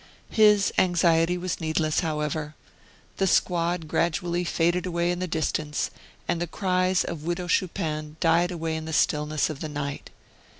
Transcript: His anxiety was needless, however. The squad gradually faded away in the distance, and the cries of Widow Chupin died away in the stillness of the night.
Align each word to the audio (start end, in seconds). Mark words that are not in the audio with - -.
His 0.31 0.73
anxiety 0.79 1.37
was 1.37 1.61
needless, 1.61 1.99
however. 1.99 2.55
The 3.17 3.27
squad 3.27 3.87
gradually 3.87 4.43
faded 4.43 4.87
away 4.87 5.11
in 5.11 5.19
the 5.19 5.27
distance, 5.27 5.91
and 6.27 6.41
the 6.41 6.47
cries 6.47 7.03
of 7.03 7.21
Widow 7.23 7.47
Chupin 7.47 8.17
died 8.19 8.49
away 8.49 8.75
in 8.75 8.85
the 8.85 8.93
stillness 8.93 9.51
of 9.51 9.59
the 9.59 9.69
night. 9.69 10.09